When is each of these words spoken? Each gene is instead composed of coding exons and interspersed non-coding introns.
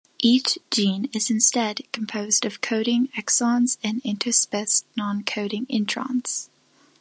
Each 0.23 0.57
gene 0.71 1.07
is 1.13 1.29
instead 1.29 1.81
composed 1.91 2.43
of 2.43 2.59
coding 2.59 3.09
exons 3.15 3.77
and 3.83 4.01
interspersed 4.03 4.83
non-coding 4.97 5.67
introns. 5.67 6.49